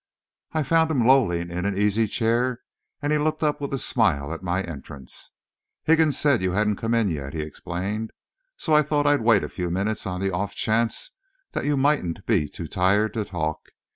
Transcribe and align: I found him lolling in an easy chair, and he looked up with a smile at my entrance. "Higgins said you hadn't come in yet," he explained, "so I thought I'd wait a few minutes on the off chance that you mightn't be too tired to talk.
I 0.53 0.63
found 0.63 0.89
him 0.89 1.05
lolling 1.05 1.51
in 1.51 1.63
an 1.65 1.77
easy 1.77 2.07
chair, 2.07 2.61
and 3.03 3.13
he 3.13 3.19
looked 3.19 3.43
up 3.43 3.61
with 3.61 3.71
a 3.71 3.77
smile 3.77 4.33
at 4.33 4.41
my 4.41 4.63
entrance. 4.63 5.29
"Higgins 5.83 6.17
said 6.17 6.41
you 6.41 6.53
hadn't 6.53 6.77
come 6.77 6.95
in 6.95 7.07
yet," 7.07 7.35
he 7.35 7.43
explained, 7.43 8.09
"so 8.57 8.73
I 8.73 8.81
thought 8.81 9.05
I'd 9.05 9.21
wait 9.21 9.43
a 9.43 9.47
few 9.47 9.69
minutes 9.69 10.07
on 10.07 10.19
the 10.19 10.31
off 10.33 10.55
chance 10.55 11.11
that 11.51 11.65
you 11.65 11.77
mightn't 11.77 12.25
be 12.25 12.49
too 12.49 12.65
tired 12.67 13.13
to 13.13 13.23
talk. 13.23 13.67